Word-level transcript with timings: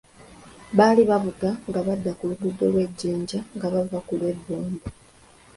Baali 0.77 1.01
bavuga 1.09 1.49
nga 1.69 1.79
badda 1.87 2.11
ku 2.17 2.23
luguudo 2.29 2.65
lw'e 2.71 2.85
Jjinja 2.91 3.39
nga 3.55 3.67
bava 3.73 3.99
ku 4.07 4.13
lw'e 4.19 4.33
Bombo. 4.43 4.85